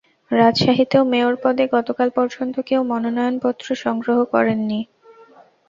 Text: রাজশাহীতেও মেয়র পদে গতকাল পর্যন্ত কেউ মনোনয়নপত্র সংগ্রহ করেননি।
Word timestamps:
রাজশাহীতেও 0.31 1.03
মেয়র 1.05 1.35
পদে 1.43 1.65
গতকাল 1.75 2.09
পর্যন্ত 2.17 2.55
কেউ 2.69 2.81
মনোনয়নপত্র 2.91 3.67
সংগ্রহ 3.83 4.17
করেননি। 4.33 4.79